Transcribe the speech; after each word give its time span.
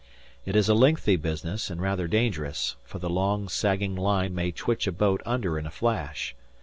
It 0.47 0.55
is 0.55 0.67
a 0.67 0.73
lengthy 0.73 1.15
business 1.15 1.69
and 1.69 1.79
rather 1.79 2.07
dangerous, 2.07 2.75
for 2.83 2.97
the 2.97 3.07
long, 3.07 3.47
sagging 3.47 3.95
line 3.95 4.33
may 4.33 4.51
twitch 4.51 4.87
a 4.87 4.91
boat 4.91 5.21
under 5.27 5.59
in 5.59 5.67
a 5.67 5.69
flash. 5.69 6.35